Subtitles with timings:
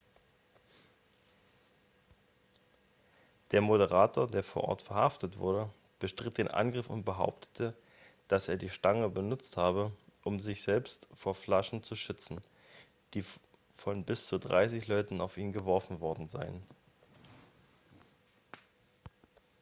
[3.51, 7.77] der moderator der vor ort verhaftet wurde bestritt den angriff und behauptete
[8.27, 9.91] dass er die stange benutzt habe
[10.23, 12.41] um sich selbst vor flaschen zu schützen
[13.13, 13.23] die
[13.75, 16.63] von bis zu dreißig leuten auf ihn geworfen worden seien